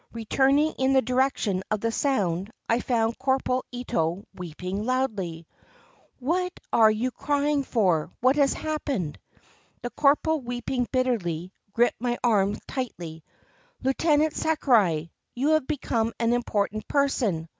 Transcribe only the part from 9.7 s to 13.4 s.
The corporal, weeping bitterly, gripped my arm tightly.